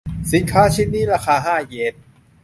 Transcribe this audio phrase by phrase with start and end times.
[0.31, 1.95] สินค้าชิ้นนี้ราคาห้าเยน